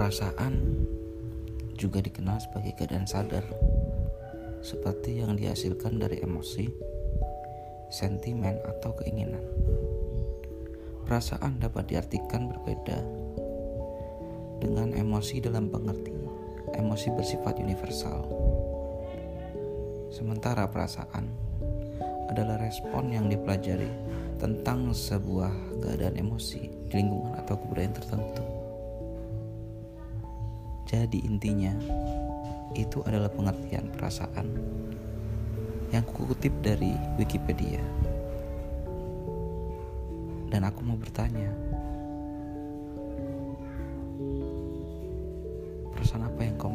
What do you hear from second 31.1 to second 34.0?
intinya itu adalah pengertian